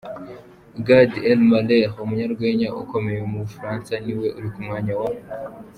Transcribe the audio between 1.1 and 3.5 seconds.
Elmaleh umunyarwenya ukomeye mu